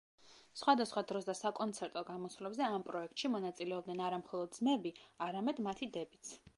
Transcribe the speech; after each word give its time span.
სხვადასხვა 0.61 1.03
დროს 1.11 1.27
და 1.27 1.35
საკონცერტო 1.39 2.03
გამოსვლებზე 2.09 2.67
ამ 2.79 2.87
პროექტში 2.89 3.33
მონაწილეობდნენ 3.37 4.05
არა 4.09 4.23
მხოლოდ 4.27 4.61
ძმები, 4.61 4.97
არამედ 5.31 5.67
მათი 5.71 5.97
დებიც. 5.99 6.39